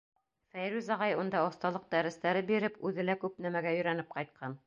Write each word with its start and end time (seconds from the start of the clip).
Фәйрүз 0.53 0.87
ағай 0.95 1.13
унда 1.23 1.41
оҫталыҡ 1.49 1.85
дәрестәре 1.93 2.43
биреп, 2.49 2.81
үҙе 2.91 3.07
лә 3.09 3.17
күп 3.27 3.39
нәмәгә 3.47 3.77
өйрәнеп 3.77 4.13
ҡайтҡан. 4.19 4.59